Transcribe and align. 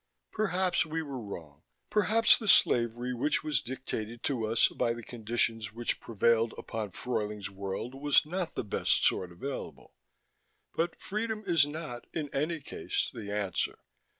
Perhaps 0.31 0.83
we 0.83 1.03
were 1.03 1.19
wrong: 1.21 1.61
perhaps 1.91 2.35
the 2.35 2.47
slavery 2.47 3.13
which 3.13 3.43
was 3.43 3.61
dictated 3.61 4.23
to 4.23 4.47
us 4.47 4.67
by 4.69 4.93
the 4.93 5.03
conditions 5.03 5.73
which 5.73 5.99
prevailed 5.99 6.55
upon 6.57 6.89
Fruyling's 6.89 7.51
World 7.51 7.93
was 7.93 8.25
not 8.25 8.55
the 8.55 8.63
best 8.63 9.05
sort 9.05 9.31
available. 9.31 9.93
But 10.73 10.99
freedom 10.99 11.43
is 11.45 11.67
not, 11.67 12.07
in 12.13 12.33
any 12.33 12.61
case, 12.61 13.11
the 13.13 13.31
answer. 13.31 13.77